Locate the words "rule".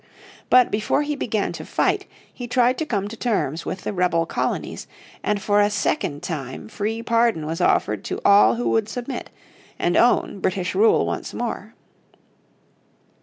10.73-11.05